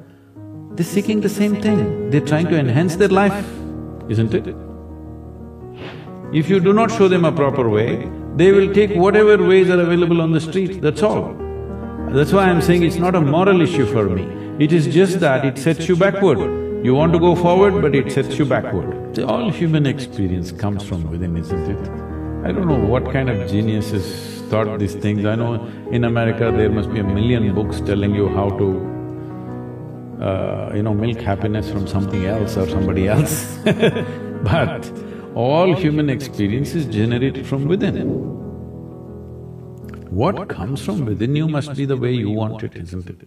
[0.73, 2.09] they're seeking the same thing.
[2.09, 3.45] They're trying to enhance their life,
[4.09, 4.55] isn't it?
[6.33, 9.79] If you do not show them a proper way, they will take whatever ways are
[9.79, 11.33] available on the street, that's all.
[12.11, 14.23] That's why I'm saying it's not a moral issue for me.
[14.63, 16.85] It is just that it sets you backward.
[16.85, 19.15] You want to go forward, but it sets you backward.
[19.15, 22.10] See, all human experience comes from within, isn't it?
[22.43, 25.25] I don't know what kind of geniuses thought these things.
[25.25, 28.67] I know in America there must be a million books telling you how to,
[30.23, 33.57] uh, you know, milk happiness from something else or somebody else
[34.43, 34.91] But
[35.35, 38.09] all human experience is generated from within.
[40.09, 43.21] What comes from within you must be the way you want it, isn't it?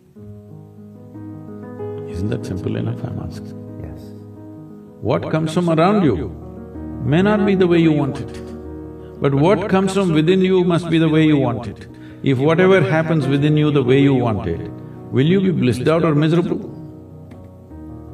[2.11, 3.81] Isn't that simple enough, I'm asking?
[3.83, 4.01] Yes.
[5.01, 6.29] What comes from around you
[7.05, 8.54] may not be the way you want it.
[9.21, 11.87] But what comes from within you must be the way you want it.
[12.23, 14.71] If whatever happens within you the way you want it,
[15.13, 16.59] will you be blissed out or miserable?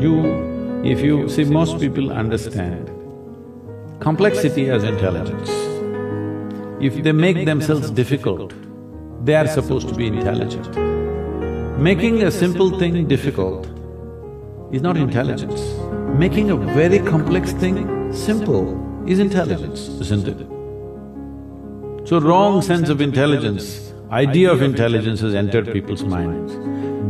[0.00, 0.82] You…
[0.84, 1.28] if you…
[1.28, 2.90] see, most people understand
[4.00, 5.50] complexity as intelligence.
[6.80, 8.54] If they make themselves difficult,
[9.24, 10.76] they are supposed to be intelligent.
[11.80, 13.66] Making a simple thing difficult
[14.72, 15.60] is not intelligence.
[16.18, 18.64] Making a very complex thing simple
[19.06, 20.38] is intelligence, isn't it?
[22.08, 26.52] So wrong sense of intelligence, idea of intelligence has entered people's minds.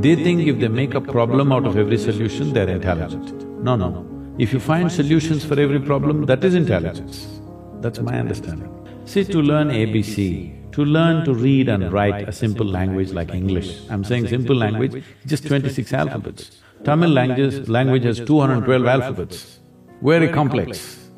[0.02, 3.32] They think if they make a problem out of every solution, they're intelligent.
[3.62, 4.04] No, no,
[4.38, 7.40] If you find solutions for every problem, that is intelligence.
[7.80, 8.72] That's my understanding.
[9.04, 13.80] See, to learn ABC, to learn to read and write a simple language like English,
[13.90, 16.60] I'm saying simple language, just twenty-six alphabets.
[16.84, 19.58] Tamil language, language has two hundred and twelve alphabets,
[20.02, 21.08] very complex.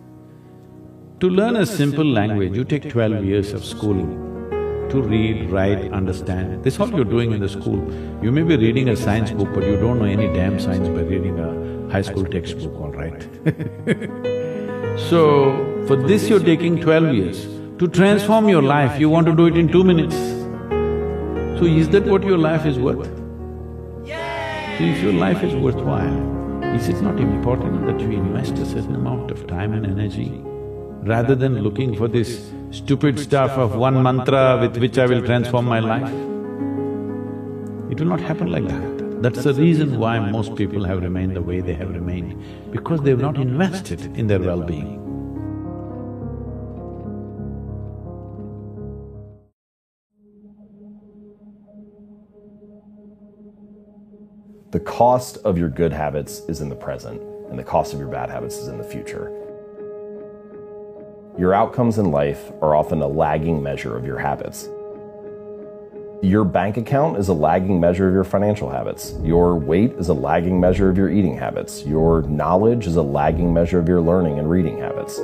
[1.20, 4.26] To learn a simple language, you take twelve years of schooling
[4.90, 6.64] to read, write, understand.
[6.64, 7.78] This all you're doing in the school.
[8.22, 11.02] You may be reading a science book, but you don't know any damn science by
[11.02, 13.22] reading a high school textbook, all right?
[15.10, 17.46] So, for this you're taking twelve years.
[17.80, 20.14] To transform your life, you want to do it in two minutes.
[21.58, 23.06] So is that what your life is worth?
[24.06, 28.94] So if your life is worthwhile, is it not important that you invest a certain
[28.94, 30.42] amount of time and energy
[31.08, 35.64] rather than looking for this stupid stuff of one mantra with which I will transform
[35.64, 36.12] my life.
[37.90, 39.22] It will not happen like that.
[39.22, 43.18] That's the reason why most people have remained the way they have remained, because they've
[43.18, 45.09] not invested in their well-being.
[54.70, 58.08] The cost of your good habits is in the present, and the cost of your
[58.08, 59.28] bad habits is in the future.
[61.36, 64.68] Your outcomes in life are often a lagging measure of your habits.
[66.22, 69.14] Your bank account is a lagging measure of your financial habits.
[69.24, 71.84] Your weight is a lagging measure of your eating habits.
[71.84, 75.18] Your knowledge is a lagging measure of your learning and reading habits.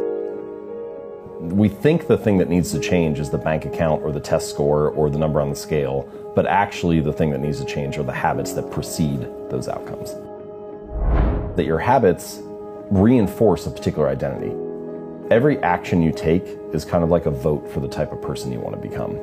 [1.38, 4.48] We think the thing that needs to change is the bank account or the test
[4.48, 7.98] score or the number on the scale, but actually the thing that needs to change
[7.98, 9.20] are the habits that precede
[9.50, 10.14] those outcomes.
[11.56, 12.40] That your habits
[12.90, 14.54] reinforce a particular identity.
[15.30, 18.50] Every action you take is kind of like a vote for the type of person
[18.50, 19.16] you want to become.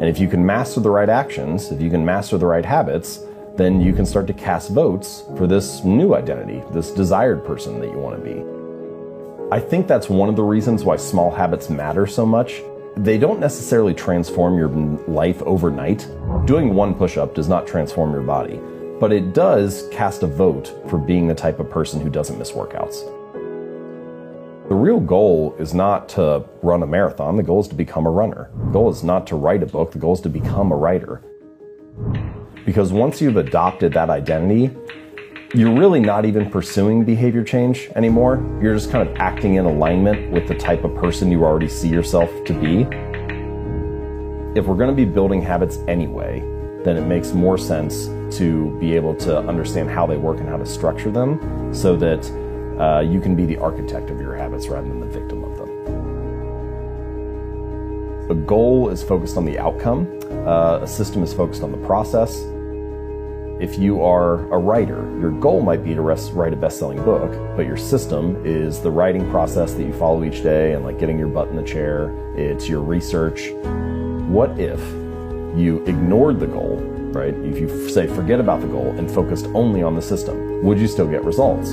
[0.00, 3.20] And if you can master the right actions, if you can master the right habits,
[3.56, 7.90] then you can start to cast votes for this new identity, this desired person that
[7.90, 8.61] you want to be.
[9.52, 12.62] I think that's one of the reasons why small habits matter so much.
[12.96, 14.70] They don't necessarily transform your
[15.06, 16.08] life overnight.
[16.46, 18.58] Doing one push up does not transform your body,
[18.98, 22.52] but it does cast a vote for being the type of person who doesn't miss
[22.52, 23.04] workouts.
[24.70, 28.10] The real goal is not to run a marathon, the goal is to become a
[28.10, 28.48] runner.
[28.56, 31.20] The goal is not to write a book, the goal is to become a writer.
[32.64, 34.74] Because once you've adopted that identity,
[35.54, 38.42] you're really not even pursuing behavior change anymore.
[38.62, 41.88] You're just kind of acting in alignment with the type of person you already see
[41.88, 42.84] yourself to be.
[44.58, 46.40] If we're going to be building habits anyway,
[46.84, 48.06] then it makes more sense
[48.38, 52.24] to be able to understand how they work and how to structure them so that
[52.80, 55.68] uh, you can be the architect of your habits rather than the victim of them.
[58.30, 60.08] A goal is focused on the outcome,
[60.46, 62.42] uh, a system is focused on the process.
[63.62, 67.30] If you are a writer, your goal might be to write a best selling book,
[67.56, 71.16] but your system is the writing process that you follow each day and like getting
[71.16, 73.50] your butt in the chair, it's your research.
[74.26, 74.80] What if
[75.56, 76.78] you ignored the goal,
[77.12, 77.32] right?
[77.32, 80.88] If you say forget about the goal and focused only on the system, would you
[80.88, 81.70] still get results?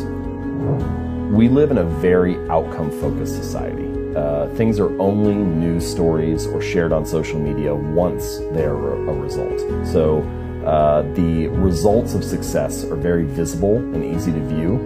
[1.33, 4.15] We live in a very outcome focused society.
[4.15, 9.13] Uh, things are only news stories or shared on social media once they are a,
[9.13, 9.59] result.
[9.87, 10.21] So
[10.65, 14.77] uh, the results of success are very visible and easy to view.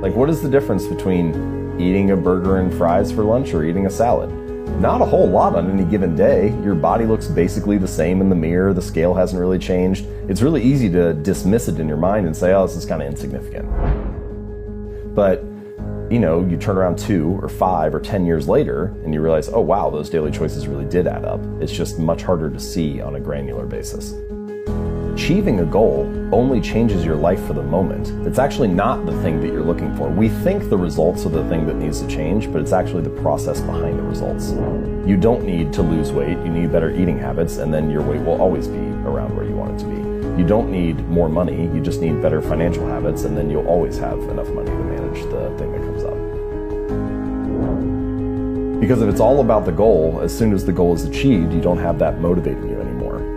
[0.00, 3.86] Like, what is the difference between eating a burger and fries for lunch or eating
[3.86, 4.30] a salad?
[4.80, 6.50] Not a whole lot on any given day.
[6.62, 10.06] Your body looks basically the same in the mirror, the scale hasn't really changed.
[10.28, 13.02] It's really easy to dismiss it in your mind and say, oh, this is kind
[13.02, 13.66] of insignificant.
[15.14, 15.42] But
[16.10, 19.48] you know, you turn around two or five or 10 years later and you realize,
[19.48, 21.40] oh wow, those daily choices really did add up.
[21.60, 24.14] It's just much harder to see on a granular basis.
[25.16, 28.10] Achieving a goal only changes your life for the moment.
[28.26, 30.10] It's actually not the thing that you're looking for.
[30.10, 33.22] We think the results are the thing that needs to change, but it's actually the
[33.22, 34.50] process behind the results.
[35.08, 38.20] You don't need to lose weight, you need better eating habits, and then your weight
[38.20, 39.96] will always be around where you want it to be.
[40.38, 43.96] You don't need more money, you just need better financial habits, and then you'll always
[43.96, 46.26] have enough money to manage the thing that comes up.
[48.82, 51.62] Because if it's all about the goal, as soon as the goal is achieved, you
[51.62, 52.75] don't have that motivating you.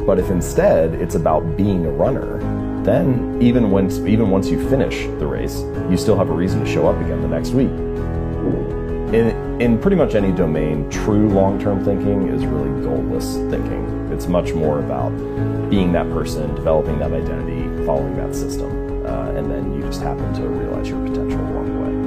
[0.09, 2.39] But if instead it's about being a runner,
[2.83, 6.65] then even once, even once you finish the race, you still have a reason to
[6.65, 7.69] show up again the next week.
[9.13, 14.11] In, in pretty much any domain, true long term thinking is really goalless thinking.
[14.11, 15.11] It's much more about
[15.69, 20.33] being that person, developing that identity, following that system, uh, and then you just happen
[20.33, 21.98] to realize your potential along the way.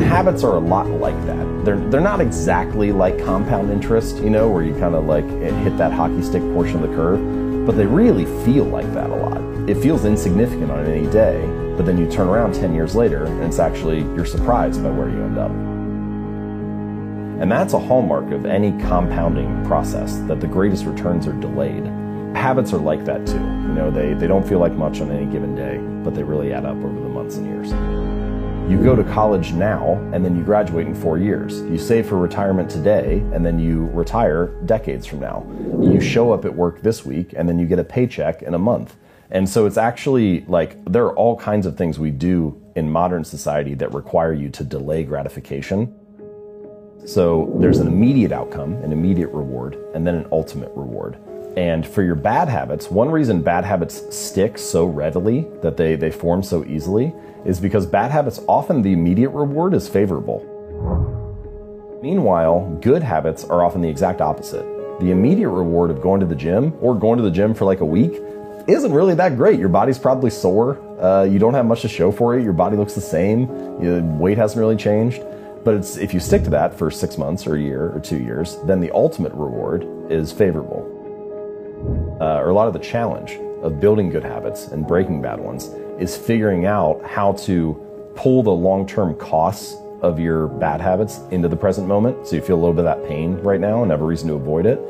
[0.00, 1.64] And habits are a lot like that.
[1.66, 5.76] They're they're not exactly like compound interest, you know, where you kind of like hit
[5.76, 9.42] that hockey stick portion of the curve, but they really feel like that a lot.
[9.68, 11.38] It feels insignificant on any day,
[11.76, 15.10] but then you turn around 10 years later and it's actually, you're surprised by where
[15.10, 15.50] you end up.
[17.42, 21.84] And that's a hallmark of any compounding process, that the greatest returns are delayed.
[22.34, 23.34] Habits are like that too.
[23.34, 26.54] You know, they, they don't feel like much on any given day, but they really
[26.54, 28.29] add up over the months and years.
[28.70, 31.60] You go to college now and then you graduate in four years.
[31.62, 35.44] You save for retirement today and then you retire decades from now.
[35.82, 38.58] You show up at work this week and then you get a paycheck in a
[38.58, 38.96] month.
[39.32, 43.24] And so it's actually like there are all kinds of things we do in modern
[43.24, 45.94] society that require you to delay gratification
[47.06, 51.18] so there's an immediate outcome, an immediate reward, and then an ultimate reward.
[51.56, 56.10] And for your bad habits, one reason bad habits stick so readily, that they, they
[56.10, 57.12] form so easily,
[57.44, 60.46] is because bad habits often the immediate reward is favorable.
[62.02, 64.64] Meanwhile, good habits are often the exact opposite.
[65.00, 67.80] The immediate reward of going to the gym or going to the gym for like
[67.80, 68.20] a week
[68.68, 69.58] isn't really that great.
[69.58, 70.78] Your body's probably sore.
[71.02, 72.44] Uh, you don't have much to show for it.
[72.44, 73.48] Your body looks the same.
[73.82, 75.22] Your weight hasn't really changed.
[75.64, 78.56] But if you stick to that for six months or a year or two years,
[78.64, 80.99] then the ultimate reward is favorable.
[82.20, 85.70] Uh, or a lot of the challenge of building good habits and breaking bad ones
[85.98, 87.74] is figuring out how to
[88.14, 92.42] pull the long term costs of your bad habits into the present moment so you
[92.42, 94.66] feel a little bit of that pain right now and have a reason to avoid
[94.66, 94.80] it.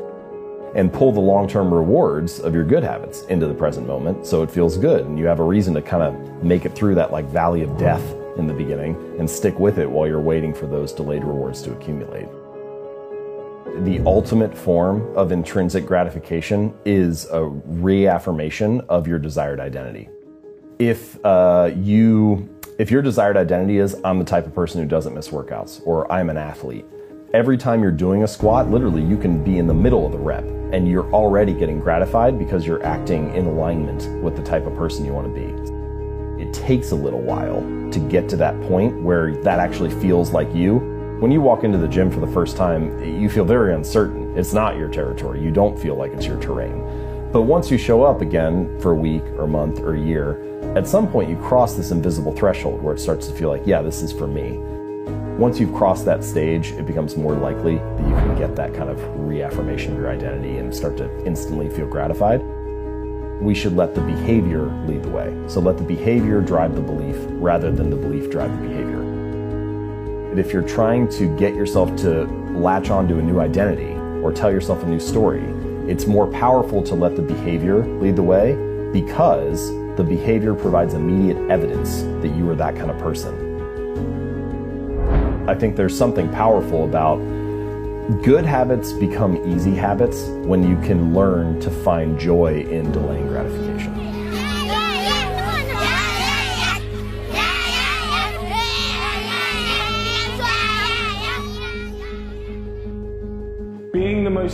[0.73, 4.41] And pull the long term rewards of your good habits into the present moment so
[4.41, 7.11] it feels good and you have a reason to kind of make it through that
[7.11, 8.03] like valley of death
[8.37, 11.73] in the beginning and stick with it while you're waiting for those delayed rewards to
[11.73, 12.27] accumulate.
[13.79, 20.09] The ultimate form of intrinsic gratification is a reaffirmation of your desired identity.
[20.77, 25.13] If uh, you if your desired identity is I'm the type of person who doesn't
[25.13, 26.85] miss workouts or I'm an athlete,
[27.33, 30.19] every time you're doing a squat, literally you can be in the middle of the
[30.19, 34.75] rep and you're already getting gratified because you're acting in alignment with the type of
[34.75, 35.81] person you want to be
[36.41, 40.53] it takes a little while to get to that point where that actually feels like
[40.55, 40.79] you.
[41.21, 44.35] When you walk into the gym for the first time, you feel very uncertain.
[44.35, 45.39] It's not your territory.
[45.39, 47.29] You don't feel like it's your terrain.
[47.31, 50.41] But once you show up again for a week or month or year,
[50.75, 53.83] at some point you cross this invisible threshold where it starts to feel like, yeah,
[53.83, 54.57] this is for me.
[55.37, 58.89] Once you've crossed that stage, it becomes more likely that you can get that kind
[58.89, 62.41] of reaffirmation of your identity and start to instantly feel gratified
[63.39, 65.35] we should let the behavior lead the way.
[65.47, 69.00] So let the behavior drive the belief rather than the belief drive the behavior.
[70.37, 74.83] If you're trying to get yourself to latch onto a new identity or tell yourself
[74.83, 75.43] a new story,
[75.87, 78.53] it's more powerful to let the behavior lead the way
[78.93, 83.49] because the behavior provides immediate evidence that you are that kind of person.
[85.49, 87.19] I think there's something powerful about
[88.23, 93.70] Good habits become easy habits when you can learn to find joy in delaying gratification.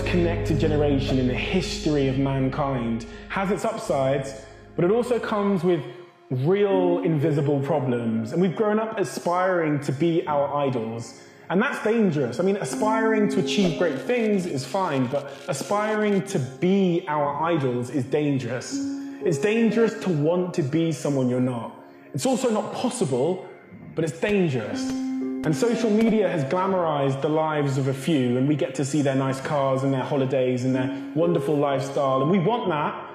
[0.10, 4.42] Connected generation in the history of mankind has its upsides,
[4.76, 5.84] but it also comes with
[6.30, 8.32] real invisible problems.
[8.32, 11.22] And we've grown up aspiring to be our idols.
[11.50, 12.40] And that's dangerous.
[12.40, 17.90] I mean, aspiring to achieve great things is fine, but aspiring to be our idols
[17.90, 18.76] is dangerous.
[19.24, 21.74] It's dangerous to want to be someone you're not.
[22.14, 23.48] It's also not possible,
[23.96, 25.07] but it's dangerous.
[25.44, 29.02] And social media has glamorized the lives of a few, and we get to see
[29.02, 33.10] their nice cars and their holidays and their wonderful lifestyle, and we want that.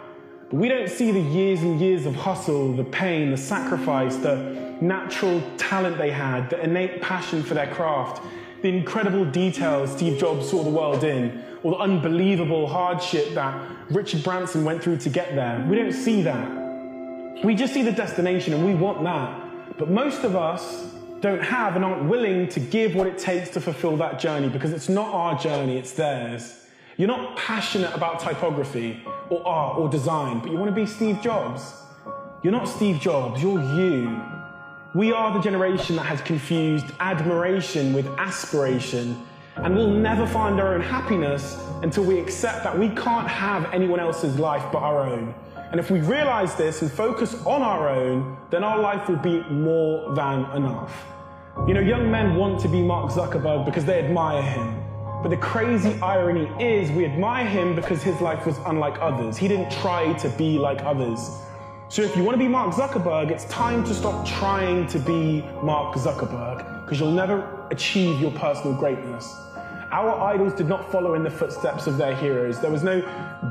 [0.49, 4.37] But we don't see the years and years of hustle, the pain, the sacrifice, the
[4.81, 8.23] natural talent they had, the innate passion for their craft,
[8.63, 14.23] the incredible details Steve Jobs saw the world in, or the unbelievable hardship that Richard
[14.23, 15.65] Branson went through to get there.
[15.69, 17.45] We don't see that.
[17.45, 19.79] We just see the destination and we want that.
[19.79, 20.87] But most of us
[21.23, 24.73] don't have and aren't willing to give what it takes to fulfill that journey because
[24.73, 26.67] it's not our journey, it's theirs.
[26.97, 31.23] You're not passionate about typography or art or design, but you want to be Steve
[31.23, 31.75] Jobs.
[32.43, 34.21] You're not Steve Jobs, you're you.
[34.97, 39.17] We are the generation that has confused admiration with aspiration,
[39.57, 44.01] and we'll never find our own happiness until we accept that we can't have anyone
[44.01, 45.33] else's life but our own.
[45.73, 49.43] And if we realize this and focus on our own, then our life will be
[49.45, 51.07] more than enough.
[51.67, 54.85] You know, young men want to be Mark Zuckerberg because they admire him.
[55.23, 59.39] But the crazy irony is we admire him because his life was unlike others.
[59.39, 61.31] He didn't try to be like others.
[61.89, 65.41] So if you want to be Mark Zuckerberg, it's time to stop trying to be
[65.63, 69.35] Mark Zuckerberg because you'll never achieve your personal greatness.
[69.93, 72.59] Our idols did not follow in the footsteps of their heroes.
[72.59, 73.03] There was no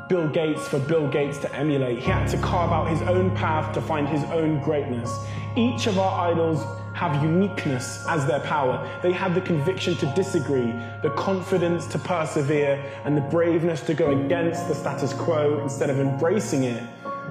[0.09, 1.99] Bill Gates for Bill Gates to emulate.
[1.99, 5.15] He had to carve out his own path to find his own greatness.
[5.55, 6.65] Each of our idols
[6.95, 8.89] have uniqueness as their power.
[9.03, 10.73] They have the conviction to disagree,
[11.03, 15.99] the confidence to persevere, and the braveness to go against the status quo instead of
[15.99, 16.83] embracing it.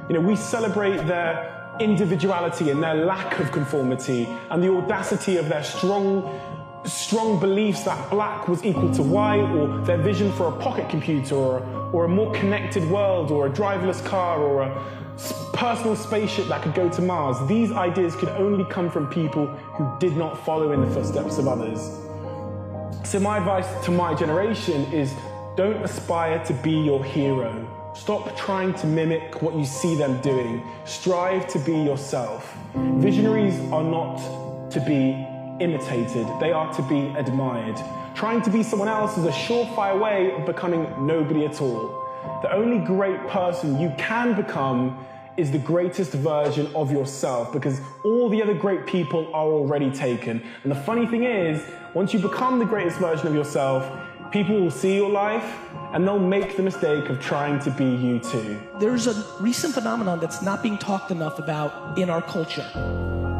[0.08, 5.48] You know, we celebrate their individuality and their lack of conformity and the audacity of
[5.48, 6.22] their strong
[6.84, 11.34] strong beliefs that black was equal to white or their vision for a pocket computer
[11.34, 11.60] or,
[11.92, 15.00] or a more connected world or a driverless car or a
[15.52, 17.36] personal spaceship that could go to Mars.
[17.48, 21.46] These ideas could only come from people who did not follow in the footsteps of
[21.48, 21.80] others.
[23.04, 25.12] So my advice to my generation is
[25.56, 27.92] don't aspire to be your hero.
[27.94, 30.62] Stop trying to mimic what you see them doing.
[30.84, 32.56] Strive to be yourself.
[32.74, 35.26] Visionaries are not to be
[35.60, 37.78] imitated, they are to be admired.
[38.14, 41.96] Trying to be someone else is a surefire way of becoming nobody at all.
[42.42, 45.06] The only great person you can become
[45.36, 50.42] is the greatest version of yourself because all the other great people are already taken.
[50.62, 51.62] And the funny thing is,
[51.94, 53.90] once you become the greatest version of yourself,
[54.30, 55.58] people will see your life
[55.92, 58.60] and they'll make the mistake of trying to be you too.
[58.78, 62.68] There's a recent phenomenon that's not being talked enough about in our culture,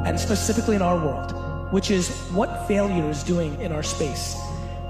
[0.06, 1.32] and specifically in our world,
[1.70, 4.36] which is what failure is doing in our space.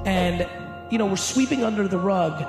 [0.04, 0.48] And,
[0.90, 2.42] you know, we're sweeping under the rug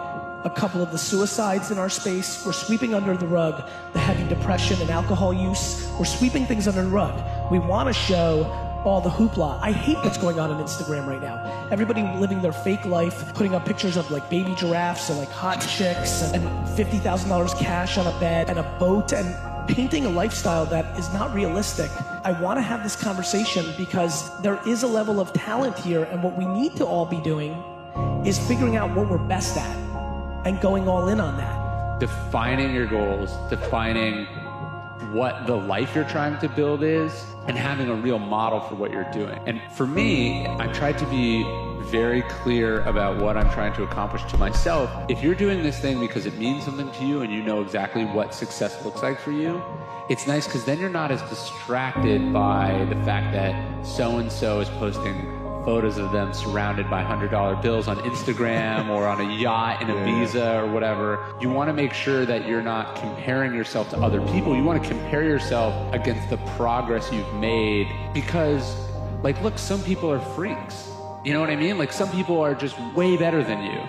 [0.44, 2.44] a couple of the suicides in our space.
[2.46, 5.88] We're sweeping under the rug the heavy depression and alcohol use.
[6.00, 7.52] We're sweeping things under the rug.
[7.52, 8.46] We want to show
[8.84, 9.60] all the hoopla.
[9.62, 11.68] I hate what's going on on Instagram right now.
[11.70, 15.62] Everybody living their fake life, putting up pictures of like baby giraffes and like hot
[15.62, 19.36] chicks and $50,000 cash on a bed and a boat and
[19.68, 21.92] painting a lifestyle that is not realistic.
[22.24, 26.22] I want to have this conversation because there is a level of talent here, and
[26.22, 27.54] what we need to all be doing
[28.24, 29.78] is figuring out what we're best at
[30.46, 32.00] and going all in on that.
[32.00, 34.28] Defining your goals, defining
[35.12, 38.92] what the life you're trying to build is, and having a real model for what
[38.92, 39.40] you're doing.
[39.46, 41.44] And for me, I tried to be
[41.90, 44.90] very clear about what I'm trying to accomplish to myself.
[45.10, 48.06] If you're doing this thing because it means something to you and you know exactly
[48.06, 49.62] what success looks like for you,
[50.10, 54.60] it's nice because then you're not as distracted by the fact that so and so
[54.60, 55.31] is posting
[55.64, 60.62] photos of them surrounded by $100 bills on Instagram or on a yacht in Ibiza
[60.62, 61.34] or whatever.
[61.40, 64.56] You want to make sure that you're not comparing yourself to other people.
[64.56, 68.76] You want to compare yourself against the progress you've made because,
[69.24, 70.90] like, look, some people are freaks.
[71.24, 71.78] You know what I mean?
[71.78, 73.80] Like, some people are just way better than you.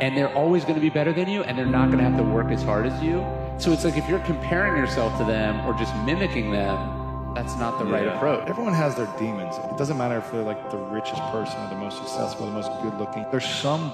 [0.00, 2.16] And they're always going to be better than you, and they're not going to have
[2.16, 3.24] to work as hard as you.
[3.58, 6.99] So it's like if you're comparing yourself to them or just mimicking them,
[7.40, 8.46] that's not the right approach.
[8.46, 9.56] Everyone has their demons.
[9.72, 12.70] It doesn't matter if they're like the richest person or the most successful, the most
[12.82, 13.24] good looking.
[13.30, 13.90] There's some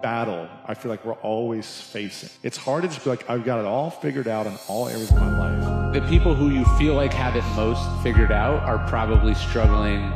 [0.00, 2.28] battle I feel like we're always facing.
[2.44, 5.10] It's hard to just be like, I've got it all figured out in all areas
[5.10, 5.92] of my life.
[5.92, 10.10] The people who you feel like have it most figured out are probably struggling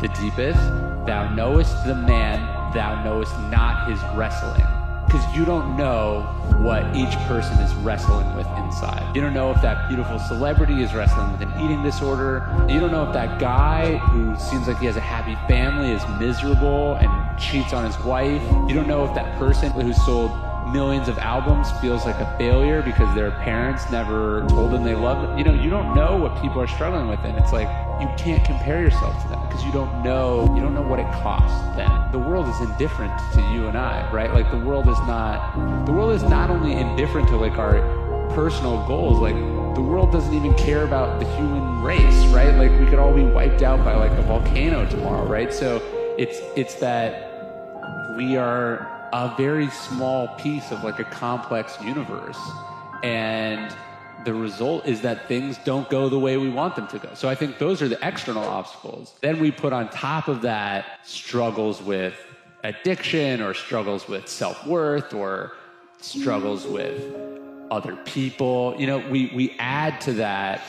[0.00, 0.58] the deepest.
[1.06, 2.40] Thou knowest the man,
[2.74, 4.73] thou knowest not his wrestling.
[5.14, 6.22] Because you don't know
[6.58, 9.14] what each person is wrestling with inside.
[9.14, 12.52] You don't know if that beautiful celebrity is wrestling with an eating disorder.
[12.68, 16.02] You don't know if that guy who seems like he has a happy family is
[16.18, 18.42] miserable and cheats on his wife.
[18.68, 20.32] You don't know if that person who sold
[20.72, 25.28] millions of albums feels like a failure because their parents never told them they loved
[25.28, 25.38] them.
[25.38, 27.68] You know, you don't know what people are struggling with, and it's like
[28.00, 31.10] you can't compare yourself to them because you don't know you don't know what it
[31.22, 31.90] costs then.
[32.12, 34.32] The world is indifferent to you and I, right?
[34.32, 37.80] Like the world is not the world is not only indifferent to like our
[38.34, 39.36] personal goals, like
[39.74, 42.54] the world doesn't even care about the human race, right?
[42.54, 45.52] Like we could all be wiped out by like a volcano tomorrow, right?
[45.52, 45.82] So
[46.18, 47.30] it's it's that
[48.16, 52.40] we are a very small piece of like a complex universe
[53.02, 53.74] and
[54.24, 57.10] the result is that things don't go the way we want them to go.
[57.14, 59.14] So i think those are the external obstacles.
[59.20, 62.14] Then we put on top of that struggles with
[62.62, 65.52] addiction or struggles with self-worth or
[66.00, 67.14] struggles with
[67.70, 68.74] other people.
[68.78, 70.62] You know we we add to that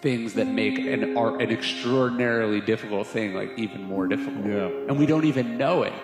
[0.00, 4.46] things that make an an extraordinarily difficult thing like even more difficult.
[4.46, 4.88] Yeah.
[4.88, 5.94] and we don't even know it